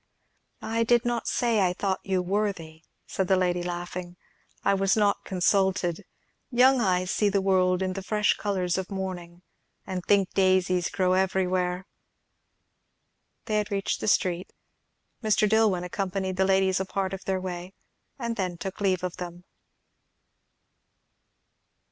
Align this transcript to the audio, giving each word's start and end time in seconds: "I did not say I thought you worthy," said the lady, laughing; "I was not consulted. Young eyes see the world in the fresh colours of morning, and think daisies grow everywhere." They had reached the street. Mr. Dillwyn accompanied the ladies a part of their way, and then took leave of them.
"I 0.63 0.83
did 0.83 1.05
not 1.05 1.27
say 1.27 1.59
I 1.61 1.73
thought 1.73 1.99
you 2.03 2.23
worthy," 2.23 2.85
said 3.05 3.27
the 3.27 3.37
lady, 3.37 3.61
laughing; 3.61 4.17
"I 4.63 4.73
was 4.73 4.97
not 4.97 5.23
consulted. 5.25 6.05
Young 6.49 6.81
eyes 6.81 7.11
see 7.11 7.29
the 7.29 7.39
world 7.39 7.83
in 7.83 7.93
the 7.93 8.01
fresh 8.01 8.33
colours 8.35 8.79
of 8.79 8.89
morning, 8.89 9.43
and 9.85 10.03
think 10.03 10.31
daisies 10.33 10.89
grow 10.89 11.13
everywhere." 11.13 11.85
They 13.45 13.57
had 13.59 13.69
reached 13.69 14.01
the 14.01 14.07
street. 14.07 14.51
Mr. 15.21 15.47
Dillwyn 15.47 15.83
accompanied 15.83 16.37
the 16.37 16.45
ladies 16.45 16.79
a 16.79 16.85
part 16.85 17.13
of 17.13 17.25
their 17.25 17.39
way, 17.39 17.75
and 18.17 18.37
then 18.37 18.57
took 18.57 18.81
leave 18.81 19.03
of 19.03 19.17
them. 19.17 19.43